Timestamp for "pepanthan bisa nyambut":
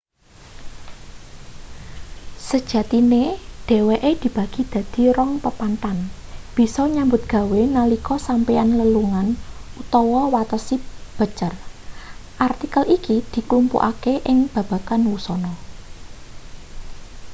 5.43-7.21